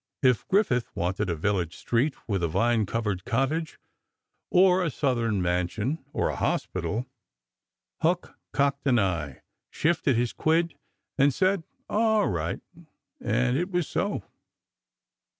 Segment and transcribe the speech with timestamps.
[0.23, 3.77] If Griffith wanted a village street, with a vine covered cottage;
[4.49, 7.05] or a Southern mansion; or a hospital;
[8.01, 10.73] Huck cocked an eye, shifted his quid,
[11.19, 12.61] and said, "Aw right,"
[13.23, 14.23] and it was so.